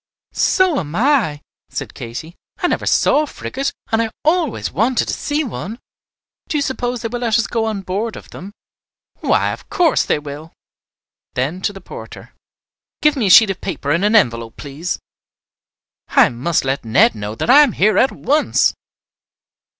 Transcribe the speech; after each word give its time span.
"So 0.33 0.79
am 0.79 0.95
I," 0.95 1.41
said 1.69 1.93
Katy. 1.93 2.33
"I 2.57 2.65
never 2.65 2.87
saw 2.87 3.21
a 3.21 3.27
frigate, 3.27 3.71
and 3.91 4.01
I 4.01 4.09
always 4.25 4.71
wanted 4.71 5.07
to 5.09 5.13
see 5.13 5.43
one. 5.43 5.77
Do 6.49 6.57
you 6.57 6.63
suppose 6.63 7.03
they 7.03 7.07
will 7.07 7.19
let 7.19 7.37
us 7.37 7.45
go 7.45 7.65
on 7.65 7.83
board 7.83 8.15
of 8.15 8.31
them?" 8.31 8.51
"Why, 9.19 9.51
of 9.51 9.69
course 9.69 10.03
they 10.03 10.17
will." 10.17 10.53
Then 11.35 11.61
to 11.61 11.71
the 11.71 11.81
porter, 11.81 12.33
"Give 13.03 13.15
me 13.15 13.27
a 13.27 13.29
sheet 13.29 13.51
of 13.51 13.61
paper 13.61 13.91
and 13.91 14.03
an 14.03 14.15
envelope, 14.15 14.57
please. 14.57 14.97
I 16.07 16.29
must 16.29 16.65
let 16.65 16.83
Ned 16.83 17.13
know 17.13 17.35
that 17.35 17.51
I 17.51 17.61
am 17.61 17.73
here 17.73 17.99
at 17.99 18.11
once." 18.11 18.73